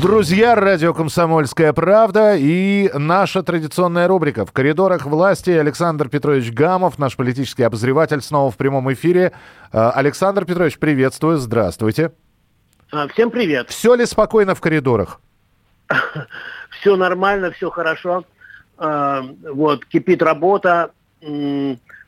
Друзья, 0.00 0.54
радио 0.54 0.94
«Комсомольская 0.94 1.72
правда» 1.72 2.36
и 2.36 2.88
наша 2.94 3.42
традиционная 3.42 4.06
рубрика 4.06 4.46
«В 4.46 4.52
коридорах 4.52 5.06
власти». 5.06 5.50
Александр 5.50 6.08
Петрович 6.08 6.52
Гамов, 6.52 7.00
наш 7.00 7.16
политический 7.16 7.64
обозреватель, 7.64 8.20
снова 8.20 8.52
в 8.52 8.56
прямом 8.56 8.92
эфире. 8.92 9.32
А, 9.72 9.90
Александр 9.90 10.44
Петрович, 10.44 10.78
приветствую, 10.78 11.38
здравствуйте. 11.38 12.12
А, 12.92 13.08
Всем 13.08 13.32
привет. 13.32 13.70
Все 13.70 13.94
ли 13.96 14.06
спокойно 14.06 14.54
в 14.54 14.60
коридорах? 14.60 15.20
Все 16.80 16.94
нормально, 16.94 17.50
все 17.50 17.68
хорошо. 17.68 18.24
А, 18.76 19.24
Вот, 19.52 19.84
кипит 19.84 20.22
работа. 20.22 20.92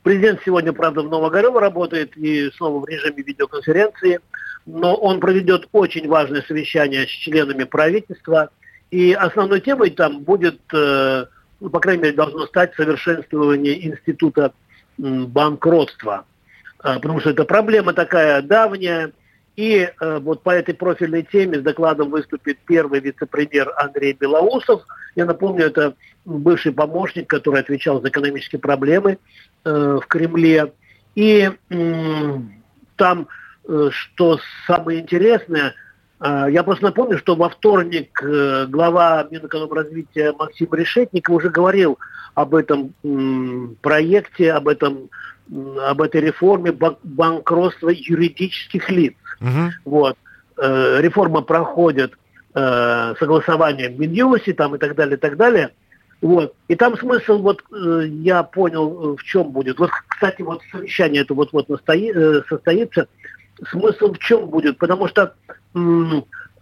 Президент 0.04 0.40
сегодня, 0.44 0.72
правда, 0.72 1.02
в 1.02 1.10
Новогорево 1.10 1.60
работает 1.60 2.16
и 2.16 2.52
снова 2.52 2.78
в 2.84 2.88
режиме 2.88 3.24
видеоконференции. 3.24 4.20
Но 4.66 4.94
он 4.94 5.20
проведет 5.20 5.68
очень 5.72 6.08
важное 6.08 6.42
совещание 6.42 7.06
с 7.06 7.10
членами 7.10 7.64
правительства. 7.64 8.50
И 8.90 9.12
основной 9.12 9.60
темой 9.60 9.90
там 9.90 10.20
будет, 10.20 10.60
э, 10.72 11.26
ну, 11.60 11.70
по 11.70 11.80
крайней 11.80 12.02
мере, 12.02 12.16
должно 12.16 12.46
стать 12.46 12.74
совершенствование 12.74 13.86
института 13.86 14.52
банкротства. 14.98 16.24
А, 16.82 16.96
Потому 16.96 17.20
что 17.20 17.30
это 17.30 17.44
проблема 17.44 17.92
такая 17.92 18.42
давняя. 18.42 19.12
И 19.56 19.90
э, 20.00 20.18
вот 20.20 20.42
по 20.42 20.50
этой 20.50 20.74
профильной 20.74 21.22
теме 21.22 21.58
с 21.58 21.62
докладом 21.62 22.10
выступит 22.10 22.58
первый 22.66 23.00
вице-премьер 23.00 23.72
Андрей 23.76 24.14
Белоусов. 24.18 24.82
Я 25.16 25.26
напомню, 25.26 25.66
это 25.66 25.94
бывший 26.24 26.72
помощник, 26.72 27.28
который 27.28 27.60
отвечал 27.60 28.00
за 28.00 28.08
экономические 28.08 28.60
проблемы 28.60 29.18
э, 29.64 29.98
в 30.02 30.06
Кремле. 30.06 30.72
И 31.14 31.50
там, 32.96 33.28
что 33.90 34.38
самое 34.66 35.00
интересное, 35.00 35.74
э, 36.20 36.46
я 36.50 36.62
просто 36.62 36.84
напомню, 36.84 37.18
что 37.18 37.36
во 37.36 37.48
вторник 37.48 38.20
э, 38.22 38.66
глава 38.68 39.26
Минэкономразвития 39.30 40.32
Максим 40.32 40.68
Решетников 40.72 41.36
уже 41.36 41.48
говорил 41.50 41.98
об 42.34 42.54
этом 42.54 42.94
проекте, 43.82 44.52
об 44.52 44.68
этом 44.68 45.10
об 45.82 46.00
этой 46.00 46.20
реформе 46.20 46.70
бан- 46.70 46.96
банкротства 47.02 47.88
юридических 47.88 48.88
лиц. 48.88 49.14
Мгм. 49.40 49.72
Вот. 49.84 50.16
Э, 50.56 51.00
реформа 51.00 51.40
проходит 51.40 52.12
э, 52.54 53.14
согласование 53.18 53.88
в 53.88 53.98
Минюсе 53.98 54.52
там 54.52 54.76
и 54.76 54.78
так 54.78 54.94
далее, 54.94 55.16
и 55.16 55.20
так 55.20 55.36
далее. 55.36 55.70
Вот. 56.20 56.54
И 56.68 56.76
там 56.76 56.96
смысл, 56.96 57.38
вот 57.38 57.64
э, 57.72 58.02
я 58.06 58.42
понял, 58.44 59.14
э, 59.14 59.16
в 59.16 59.24
чем 59.24 59.50
будет. 59.50 59.78
Вот, 59.78 59.90
кстати, 60.06 60.42
вот 60.42 60.60
совещание 60.70 61.22
это 61.22 61.34
вот-вот 61.34 61.68
настои- 61.68 62.12
э, 62.14 62.42
состоится. 62.48 63.08
Смысл 63.68 64.12
в 64.12 64.18
чем 64.18 64.46
будет? 64.46 64.78
Потому 64.78 65.08
что 65.08 65.34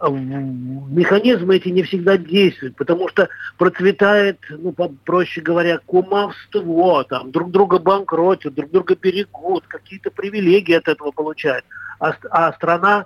механизмы 0.01 1.57
эти 1.57 1.69
не 1.69 1.83
всегда 1.83 2.17
действуют, 2.17 2.75
потому 2.77 3.09
что 3.09 3.27
процветает, 3.57 4.39
ну, 4.49 4.73
проще 5.03 5.41
говоря, 5.41 5.79
кумовство, 5.85 7.03
там, 7.03 7.31
друг 7.31 7.51
друга 7.51 7.79
банкротят, 7.79 8.53
друг 8.53 8.71
друга 8.71 8.95
берегут, 8.95 9.65
какие-то 9.67 10.09
привилегии 10.11 10.75
от 10.75 10.87
этого 10.87 11.11
получают. 11.11 11.65
А, 11.99 12.13
а 12.31 12.53
страна, 12.53 13.05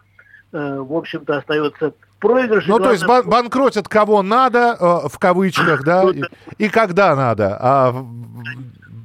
э, 0.52 0.78
в 0.80 0.94
общем-то, 0.94 1.38
остается 1.38 1.94
проигрыше. 2.20 2.70
Ну, 2.70 2.78
то 2.78 2.92
есть 2.92 3.06
бан- 3.06 3.28
банкротят 3.28 3.88
кого 3.88 4.22
надо, 4.22 4.78
э, 4.80 5.08
в 5.08 5.18
кавычках, 5.18 5.84
да, 5.84 6.03
и, 6.12 6.22
и 6.59 6.70
когда 6.70 7.16
надо. 7.16 7.58
А 7.59 8.06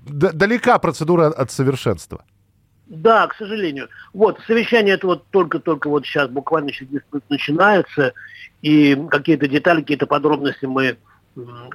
далека 0.06 0.78
процедура 0.78 1.28
от 1.28 1.50
совершенства. 1.50 2.22
Да, 2.88 3.26
к 3.26 3.34
сожалению. 3.34 3.88
Вот, 4.14 4.40
совещание 4.46 4.94
это 4.94 5.06
вот 5.06 5.26
только-только 5.30 5.88
вот 5.88 6.06
сейчас 6.06 6.28
буквально 6.30 6.72
через 6.72 6.90
10 6.90 7.04
минут 7.12 7.24
начинается, 7.28 8.14
и 8.62 8.96
какие-то 9.10 9.46
детали, 9.46 9.82
какие-то 9.82 10.06
подробности 10.06 10.64
мы 10.64 10.96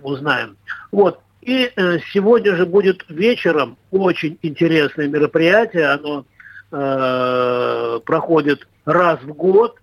узнаем. 0.01 0.57
Вот. 0.91 1.19
И 1.41 1.71
э, 1.75 1.99
сегодня 2.13 2.55
же 2.55 2.65
будет 2.65 3.05
вечером 3.09 3.77
очень 3.91 4.39
интересное 4.41 5.07
мероприятие. 5.07 5.87
Оно 5.87 6.25
э, 6.71 7.99
проходит 8.05 8.67
раз 8.85 9.21
в 9.21 9.33
год. 9.33 9.77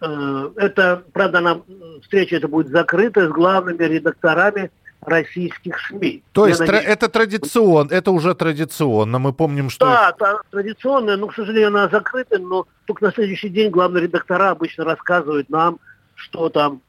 Э, 0.00 0.50
это, 0.56 1.02
правда, 1.12 1.38
она, 1.38 1.60
встреча 2.02 2.36
это 2.36 2.48
будет 2.48 2.68
закрытая 2.68 3.28
с 3.28 3.32
главными 3.32 3.82
редакторами 3.82 4.70
российских 5.04 5.78
СМИ. 5.88 6.22
То 6.32 6.46
есть 6.46 6.60
надеюсь, 6.60 6.84
это 6.84 7.08
традиционно, 7.08 7.92
это 7.92 8.10
уже 8.10 8.34
традиционно. 8.34 9.18
Мы 9.18 9.32
помним, 9.32 9.70
что... 9.70 9.86
да, 9.86 10.12
та- 10.12 10.40
традиционная, 10.50 11.16
но, 11.16 11.26
к 11.26 11.34
сожалению, 11.34 11.68
она 11.68 11.88
закрыта, 11.88 12.38
но 12.38 12.66
только 12.86 13.06
на 13.06 13.12
следующий 13.12 13.48
день 13.48 13.70
главные 13.70 14.04
редактора 14.04 14.50
обычно 14.50 14.84
рассказывают 14.84 15.50
нам, 15.50 15.78
что 16.14 16.48
там 16.48 16.80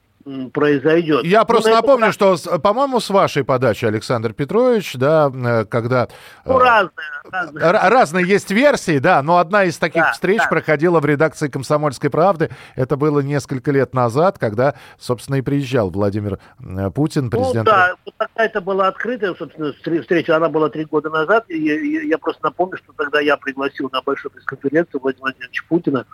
произойдет. 0.54 1.24
Я 1.26 1.40
Ну, 1.42 1.46
просто 1.46 1.72
напомню, 1.72 2.08
раз, 2.08 2.16
что, 2.16 2.60
по-моему, 2.60 3.00
с 3.00 3.10
вашей 3.10 3.44
подачи, 3.44 3.86
Александр 3.86 4.34
Петрович, 4.34 4.94
да, 4.96 5.32
э, 5.34 5.66
когда... 5.66 6.04
э, 6.04 6.08
Ну, 6.46 6.60
разные, 6.60 6.92
разные. 7.32 7.72
Разные 7.72 8.28
есть 8.28 8.52
версии, 8.52 9.00
да, 9.00 9.22
но 9.22 9.38
одна 9.38 9.66
из 9.66 9.78
таких 9.78 10.04
Да, 10.04 10.12
встреч 10.14 10.40
да. 10.40 10.48
проходила 10.48 11.00
в 11.00 11.06
редакции 11.06 11.48
«Комсомольской 11.48 12.10
правды». 12.10 12.50
Это 12.76 12.96
было 12.96 13.20
несколько 13.20 13.72
лет 13.72 13.94
назад, 13.94 14.38
когда, 14.40 14.76
собственно, 15.00 15.36
и 15.36 15.42
приезжал 15.42 15.90
Владимир 15.90 16.40
э, 16.60 16.90
Путин, 16.92 17.26
Ну 17.26 17.30
президент. 17.30 17.66
да, 17.66 17.96
вот 18.06 18.16
такая-то 18.18 18.62
была 18.62 18.88
открытая, 18.88 19.34
собственно, 19.36 19.74
встр- 19.74 20.02
встреча, 20.02 20.36
она 20.36 20.50
была 20.50 20.70
три 20.70 20.86
года 20.86 21.10
назад, 21.10 21.46
и 21.50 22.08
я, 22.08 22.18
просто 22.18 22.42
напомню, 22.44 22.78
что 22.78 22.94
тогда 22.94 23.20
я 23.20 23.38
пригласил 23.38 23.90
на 23.92 24.02
большую 24.02 24.32
пресс-конференцию 24.32 25.02
Владимира 25.02 25.24
Владимировича 25.26 25.64
Путина. 25.68 26.06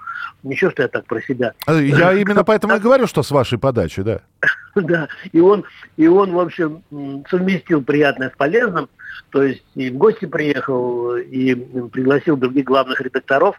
Ничего, 0.44 0.72
что 0.72 0.82
я 0.84 0.88
так 0.88 1.06
про 1.06 1.22
себя. 1.22 1.54
Я 1.68 2.14
именно 2.14 2.44
поэтому 2.44 2.76
и 2.76 2.80
говорю, 2.80 3.08
что 3.08 3.24
с 3.24 3.32
вашей 3.32 3.58
подачи, 3.58 3.99
да. 4.04 4.22
Да, 4.76 5.10
и 5.34 5.40
он, 5.40 5.66
и 5.98 6.08
он, 6.08 6.32
в 6.32 6.40
общем, 6.40 6.84
совместил 7.30 7.84
приятное 7.84 8.30
с 8.30 8.38
полезным, 8.38 8.88
то 9.32 9.44
есть 9.44 9.64
и 9.76 9.90
в 9.90 9.98
гости 9.98 10.26
приехал, 10.26 11.18
и 11.18 11.56
пригласил 11.90 12.38
других 12.38 12.66
главных 12.66 13.02
редакторов. 13.02 13.58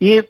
И 0.00 0.22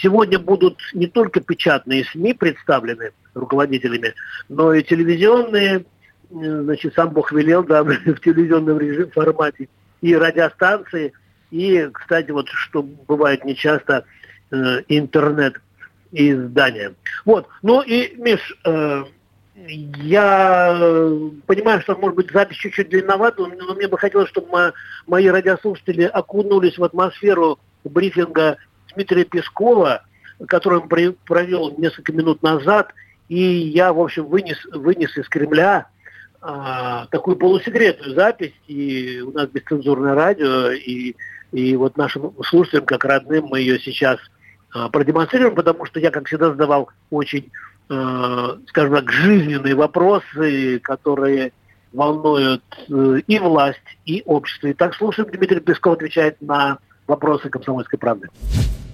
сегодня 0.00 0.38
будут 0.38 0.78
не 0.92 1.06
только 1.06 1.40
печатные 1.40 2.04
СМИ 2.04 2.34
представлены 2.34 3.12
руководителями, 3.34 4.14
но 4.48 4.74
и 4.74 4.84
телевизионные, 4.84 5.84
значит, 6.30 6.94
сам 6.94 7.10
Бог 7.10 7.32
велел, 7.32 7.64
да, 7.64 7.82
в 7.84 8.20
телевизионном 8.20 8.78
режиме, 8.78 9.10
формате, 9.10 9.68
и 10.00 10.14
радиостанции, 10.14 11.12
и, 11.50 11.88
кстати, 11.92 12.30
вот 12.30 12.48
что 12.48 12.82
бывает 12.82 13.44
нечасто, 13.44 14.04
э, 14.50 14.82
интернет 14.88 15.60
издания. 16.10 16.94
Вот. 17.24 17.46
Ну 17.62 17.82
и, 17.82 18.14
Миш, 18.16 18.56
э, 18.64 19.04
я 19.54 20.72
э, 20.74 21.30
понимаю, 21.46 21.80
что, 21.82 21.96
может 21.96 22.16
быть, 22.16 22.30
запись 22.30 22.56
чуть-чуть 22.56 22.88
длинновата, 22.88 23.46
но 23.46 23.74
мне 23.74 23.88
бы 23.88 23.98
хотелось, 23.98 24.28
чтобы 24.30 24.48
мо- 24.48 24.72
мои 25.06 25.28
радиослушатели 25.28 26.04
окунулись 26.04 26.78
в 26.78 26.84
атмосферу 26.84 27.58
брифинга 27.84 28.56
Дмитрия 28.94 29.24
Пескова, 29.24 30.02
который 30.48 30.80
он 30.80 30.88
провел 30.88 31.74
несколько 31.78 32.12
минут 32.12 32.42
назад, 32.42 32.92
и 33.28 33.40
я, 33.40 33.92
в 33.92 34.00
общем, 34.00 34.26
вынес, 34.26 34.58
вынес 34.72 35.16
из 35.16 35.28
Кремля 35.28 35.86
а, 36.40 37.06
такую 37.06 37.36
полусекретную 37.36 38.14
запись, 38.14 38.52
и 38.66 39.20
у 39.20 39.32
нас 39.32 39.48
бесцензурное 39.48 40.14
радио, 40.14 40.72
и, 40.72 41.14
и 41.52 41.76
вот 41.76 41.96
нашим 41.96 42.34
слушателям, 42.42 42.84
как 42.84 43.04
родным, 43.04 43.46
мы 43.46 43.60
ее 43.60 43.78
сейчас 43.78 44.18
продемонстрируем, 44.92 45.54
потому 45.54 45.84
что 45.84 46.00
я, 46.00 46.10
как 46.10 46.26
всегда, 46.26 46.48
задавал 46.48 46.90
очень, 47.10 47.50
э, 47.88 48.56
скажем 48.68 48.94
так, 48.94 49.10
жизненные 49.10 49.74
вопросы, 49.74 50.78
которые 50.80 51.52
волнуют 51.92 52.64
э, 52.88 53.20
и 53.26 53.38
власть, 53.38 53.80
и 54.06 54.22
общество. 54.24 54.72
Итак, 54.72 54.94
слушаем, 54.94 55.30
Дмитрий 55.30 55.60
Песков 55.60 55.94
отвечает 55.94 56.40
на 56.40 56.78
вопросы 57.06 57.50
комсомольской 57.50 57.98
правды. 57.98 58.28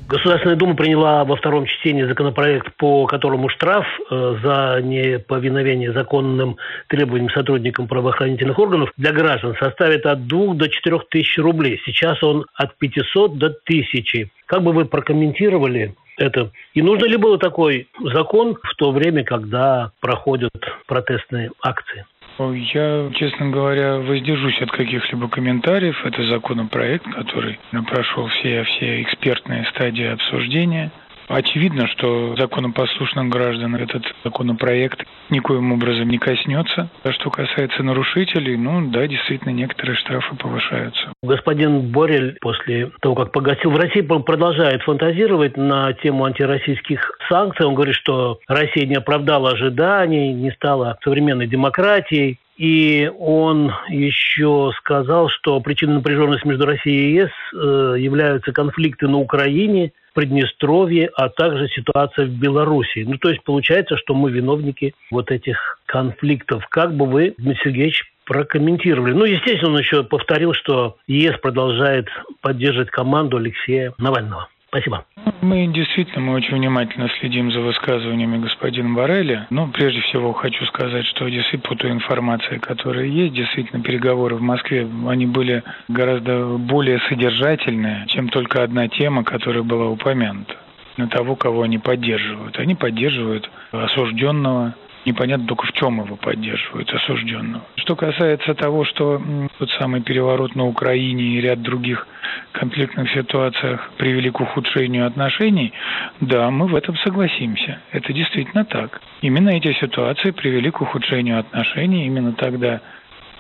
Государственная 0.09 0.57
Дума 0.57 0.75
приняла 0.75 1.23
во 1.27 1.37
втором 1.37 1.67
чтении 1.67 2.05
законопроект, 2.05 2.75
по 2.77 3.05
которому 3.05 3.51
штраф 3.51 3.85
э, 4.11 4.37
за 4.43 4.81
неповиновение 4.83 5.93
законным 5.93 6.57
требованиям 6.89 7.29
сотрудникам 7.29 7.87
правоохранительных 7.87 8.59
органов 8.59 8.91
для 8.97 9.13
граждан 9.13 9.55
составит 9.61 10.07
от 10.07 10.27
2 10.27 10.55
до 10.55 10.71
4 10.71 11.01
тысяч 11.11 11.37
рублей. 11.37 11.79
Сейчас 11.85 12.23
он 12.23 12.47
от 12.55 12.75
500 12.79 13.37
до 13.37 13.47
1000. 13.49 14.31
Как 14.47 14.63
бы 14.63 14.73
вы 14.73 14.87
прокомментировали 14.87 15.95
это? 16.17 16.53
И 16.73 16.81
нужно 16.81 17.05
ли 17.05 17.19
было 17.19 17.39
такой 17.39 17.87
закон 18.01 18.57
в 18.63 18.75
то 18.77 18.93
время, 18.93 19.25
когда 19.25 19.91
проходят 20.01 20.53
протестные 20.87 21.51
акции? 21.61 22.07
Я, 22.39 23.11
честно 23.15 23.51
говоря, 23.51 23.99
воздержусь 23.99 24.61
от 24.63 24.71
каких-либо 24.71 25.29
комментариев. 25.29 26.05
Это 26.05 26.23
законопроект, 26.25 27.05
который 27.05 27.59
прошел 27.89 28.29
все, 28.29 28.63
все 28.63 29.03
экспертные 29.03 29.65
стадии 29.67 30.07
обсуждения. 30.07 30.93
Очевидно, 31.29 31.87
что 31.89 32.35
законопослушных 32.37 33.29
граждан 33.29 33.77
этот 33.77 34.03
законопроект 34.25 35.05
никоим 35.29 35.73
образом 35.73 36.09
не 36.09 36.19
коснется. 36.19 36.89
А 37.03 37.13
что 37.13 37.31
касается 37.31 37.83
нарушителей, 37.83 38.57
ну 38.57 38.91
да, 38.91 39.07
действительно, 39.07 39.51
некоторые 39.51 39.97
штрафы 39.97 40.37
повышаются. 40.37 41.13
Господин 41.23 41.93
Борель 41.93 42.39
после 42.41 42.91
того, 43.03 43.15
как 43.15 43.33
погасил 43.33 43.71
в 43.71 43.77
России, 43.77 44.01
продолжает 44.01 44.83
фантазировать 44.83 45.57
на 45.57 45.93
тему 45.93 46.25
антироссийских 46.25 47.13
санкций. 47.29 47.67
Он 47.67 47.75
говорит, 47.75 47.95
что 47.95 48.39
Россия 48.49 48.87
не 48.87 48.97
оправдала 48.97 49.51
ожиданий, 49.51 50.33
не 50.33 50.51
стала 50.53 50.99
современной 51.03 51.47
демократией. 51.47 52.39
И 52.59 53.09
он 53.21 53.73
еще 53.89 54.73
сказал, 54.79 55.29
что 55.29 55.61
причиной 55.61 55.95
напряженности 55.95 56.47
между 56.47 56.67
Россией 56.67 57.13
и 57.13 57.15
ЕС 57.15 57.31
э, 57.55 57.95
являются 57.99 58.53
конфликты 58.53 59.07
на 59.07 59.19
Украине, 59.19 59.93
Приднестровье, 60.13 61.11
а 61.15 61.29
также 61.29 61.69
ситуация 61.69 62.27
в 62.27 62.31
Беларуси. 62.31 63.05
Ну, 63.07 63.19
то 63.19 63.29
есть 63.29 63.45
получается, 63.45 63.97
что 63.97 64.15
мы 64.15 64.33
виновники 64.33 64.93
вот 65.13 65.31
этих 65.31 65.79
конфликтов. 65.87 66.67
Как 66.69 66.93
бы 66.97 67.07
вы, 67.07 67.35
Дмитрий 67.39 67.63
Сергеевич, 67.63 68.13
прокомментировали. 68.25 69.13
Ну, 69.13 69.25
естественно, 69.25 69.75
он 69.75 69.79
еще 69.79 70.03
повторил, 70.03 70.55
что 70.55 70.97
ЕС 71.07 71.39
продолжает 71.39 72.09
поддерживать 72.41 72.91
команду 72.91 73.37
Алексея 73.37 73.95
Навального. 73.99 74.49
Спасибо. 74.69 75.07
Мы 75.41 75.67
действительно, 75.69 76.21
мы 76.21 76.35
очень 76.35 76.55
внимательно 76.57 77.09
следим 77.21 77.51
за 77.51 77.61
высказываниями 77.61 78.39
господина 78.39 78.95
Барреля. 78.95 79.47
Но 79.49 79.69
прежде 79.69 80.01
всего 80.03 80.35
хочу 80.35 80.65
сказать, 80.67 81.07
что 81.07 81.27
действительно 81.29 81.71
по 81.71 81.75
той 81.75 81.91
информации, 81.91 82.59
которая 82.59 83.07
есть, 83.07 83.33
действительно 83.33 83.83
переговоры 83.83 84.37
в 84.37 84.43
Москве, 84.43 84.87
они 85.07 85.25
были 85.27 85.63
гораздо 85.89 86.59
более 86.59 87.01
содержательные, 87.09 88.05
чем 88.09 88.29
только 88.29 88.63
одна 88.63 88.89
тема, 88.89 89.25
которая 89.25 89.63
была 89.63 89.87
упомянута 89.89 90.57
на 90.99 91.09
того, 91.09 91.35
кого 91.35 91.63
они 91.63 91.79
поддерживают. 91.79 92.59
Они 92.59 92.75
поддерживают 92.75 93.49
осужденного 93.73 94.75
непонятно 95.05 95.47
только 95.47 95.67
в 95.67 95.73
чем 95.73 96.05
его 96.05 96.17
поддерживают, 96.17 96.93
осужденного. 96.93 97.65
Что 97.77 97.97
касается 97.97 98.55
того, 98.55 98.85
что 98.85 99.21
тот 99.59 99.71
самый 99.73 100.03
переворот 100.03 100.55
на 100.55 100.67
Украине 100.67 101.25
и 101.25 101.41
ряд 101.41 101.63
других 101.63 102.07
конфликтных 102.53 103.11
ситуациях 103.13 103.91
привели 103.97 104.31
к 104.31 104.41
ухудшению 104.41 105.07
отношений, 105.07 105.73
да, 106.21 106.51
мы 106.51 106.67
в 106.67 106.75
этом 106.75 106.97
согласимся. 106.99 107.81
Это 107.93 108.13
действительно 108.13 108.65
так. 108.65 109.01
Именно 109.23 109.51
эти 109.51 109.73
ситуации 109.75 110.31
привели 110.31 110.71
к 110.71 110.81
ухудшению 110.81 111.39
отношений. 111.39 112.07
Именно 112.07 112.33
тогда 112.33 112.81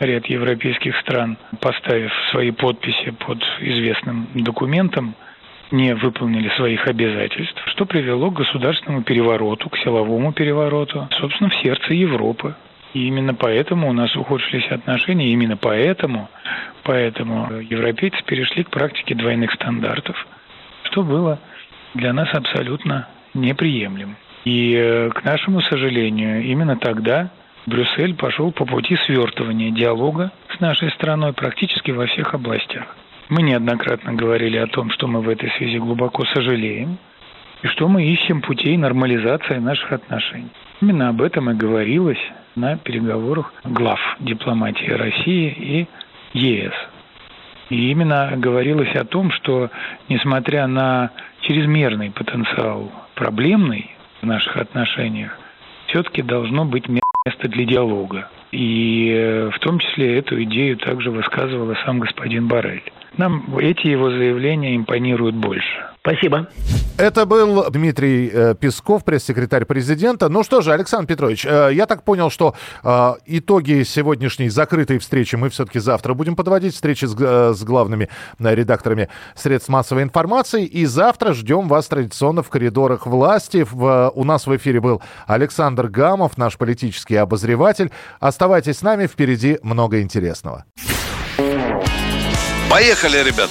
ряд 0.00 0.26
европейских 0.26 0.96
стран, 0.98 1.36
поставив 1.60 2.12
свои 2.30 2.50
подписи 2.50 3.10
под 3.10 3.38
известным 3.60 4.28
документом, 4.34 5.14
не 5.70 5.94
выполнили 5.94 6.48
своих 6.50 6.86
обязательств, 6.86 7.62
что 7.66 7.84
привело 7.84 8.30
к 8.30 8.34
государственному 8.34 9.02
перевороту, 9.02 9.68
к 9.68 9.78
силовому 9.78 10.32
перевороту, 10.32 11.08
собственно, 11.20 11.50
в 11.50 11.56
сердце 11.56 11.94
Европы. 11.94 12.54
И 12.94 13.06
именно 13.06 13.34
поэтому 13.34 13.90
у 13.90 13.92
нас 13.92 14.14
ухудшились 14.16 14.66
отношения, 14.70 15.28
именно 15.28 15.56
поэтому, 15.56 16.28
поэтому 16.84 17.60
европейцы 17.60 18.22
перешли 18.24 18.64
к 18.64 18.70
практике 18.70 19.14
двойных 19.14 19.52
стандартов, 19.52 20.26
что 20.84 21.02
было 21.02 21.38
для 21.94 22.12
нас 22.12 22.32
абсолютно 22.32 23.08
неприемлемо. 23.34 24.14
И, 24.44 24.74
э, 24.74 25.10
к 25.10 25.22
нашему 25.24 25.60
сожалению, 25.60 26.42
именно 26.44 26.76
тогда 26.76 27.30
Брюссель 27.66 28.14
пошел 28.14 28.50
по 28.50 28.64
пути 28.64 28.96
свертывания 29.04 29.70
диалога 29.70 30.32
с 30.56 30.60
нашей 30.60 30.90
страной 30.92 31.34
практически 31.34 31.90
во 31.90 32.06
всех 32.06 32.32
областях. 32.32 32.96
Мы 33.28 33.42
неоднократно 33.42 34.14
говорили 34.14 34.56
о 34.56 34.66
том, 34.66 34.90
что 34.90 35.06
мы 35.06 35.20
в 35.20 35.28
этой 35.28 35.50
связи 35.58 35.78
глубоко 35.78 36.24
сожалеем, 36.24 36.96
и 37.62 37.66
что 37.66 37.86
мы 37.86 38.06
ищем 38.06 38.40
путей 38.40 38.76
нормализации 38.78 39.56
наших 39.56 39.92
отношений. 39.92 40.48
Именно 40.80 41.10
об 41.10 41.20
этом 41.20 41.50
и 41.50 41.54
говорилось 41.54 42.20
на 42.56 42.78
переговорах 42.78 43.52
глав 43.64 44.00
дипломатии 44.20 44.90
России 44.90 45.86
и 46.32 46.38
ЕС. 46.38 46.72
И 47.68 47.90
именно 47.90 48.32
говорилось 48.36 48.94
о 48.94 49.04
том, 49.04 49.30
что 49.32 49.70
несмотря 50.08 50.66
на 50.66 51.10
чрезмерный 51.42 52.10
потенциал 52.10 52.90
проблемный 53.14 53.90
в 54.22 54.26
наших 54.26 54.56
отношениях, 54.56 55.38
все-таки 55.88 56.22
должно 56.22 56.64
быть 56.64 56.88
место 56.88 57.48
для 57.48 57.66
диалога. 57.66 58.30
И 58.52 59.12
э, 59.14 59.50
в 59.50 59.58
том 59.58 59.78
числе 59.78 60.18
эту 60.18 60.42
идею 60.44 60.76
также 60.78 61.10
высказывал 61.10 61.74
сам 61.84 62.00
господин 62.00 62.48
Барель. 62.48 62.82
Нам 63.16 63.44
эти 63.58 63.88
его 63.88 64.10
заявления 64.10 64.76
импонируют 64.76 65.34
больше. 65.34 65.86
Спасибо. 66.00 66.48
Это 66.98 67.26
был 67.26 67.70
Дмитрий 67.70 68.28
э, 68.28 68.54
Песков, 68.58 69.04
пресс-секретарь 69.04 69.64
президента. 69.64 70.28
Ну 70.28 70.42
что 70.42 70.62
же, 70.62 70.72
Александр 70.72 71.06
Петрович, 71.06 71.46
э, 71.46 71.70
я 71.72 71.86
так 71.86 72.02
понял, 72.02 72.28
что 72.28 72.56
э, 72.82 73.14
итоги 73.24 73.84
сегодняшней 73.84 74.48
закрытой 74.48 74.98
встречи 74.98 75.36
мы 75.36 75.48
все-таки 75.48 75.78
завтра 75.78 76.14
будем 76.14 76.34
подводить, 76.34 76.74
встречи 76.74 77.04
с, 77.04 77.14
главными 77.62 78.08
редакторами 78.40 79.08
средств 79.36 79.68
массовой 79.68 80.02
информации. 80.02 80.64
И 80.64 80.86
завтра 80.86 81.34
ждем 81.34 81.68
вас 81.68 81.86
традиционно 81.86 82.42
в 82.42 82.48
коридорах 82.48 83.06
власти. 83.06 83.64
У 83.72 84.24
нас 84.24 84.48
в 84.48 84.56
эфире 84.56 84.80
был 84.80 85.00
Александр 85.28 85.86
Гамов, 85.86 86.36
наш 86.36 86.58
политический 86.58 87.14
обозреватель. 87.14 87.92
Оставайтесь 88.18 88.78
с 88.78 88.82
нами, 88.82 89.06
впереди 89.06 89.60
много 89.62 90.00
интересного. 90.00 90.64
Поехали, 92.68 93.18
ребят! 93.18 93.50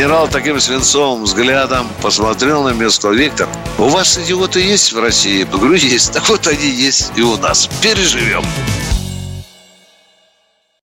Генерал 0.00 0.28
таким 0.28 0.58
свинцовым 0.58 1.24
взглядом 1.24 1.86
посмотрел 2.00 2.62
на 2.62 2.70
меня 2.70 2.88
сказал, 2.88 3.12
Виктор, 3.12 3.46
у 3.76 3.86
вас 3.88 4.16
идиоты 4.16 4.58
есть 4.58 4.94
в 4.94 4.98
России? 4.98 5.40
Я 5.40 5.44
говорю, 5.44 5.74
есть. 5.74 6.14
Так 6.14 6.26
вот 6.30 6.46
они 6.46 6.70
есть 6.70 7.12
и 7.16 7.20
у 7.20 7.36
нас. 7.36 7.68
Переживем. 7.82 8.42